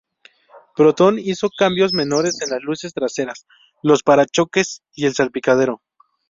Proton 0.75 1.19
hizo 1.19 1.51
cambios 1.55 1.93
menores 1.93 2.41
en 2.41 2.49
las 2.49 2.63
luces 2.63 2.91
traseras, 2.91 3.45
los 3.83 4.01
parachoques 4.01 4.81
y 4.95 5.05
el 5.05 5.13
salpicadero. 5.13 5.83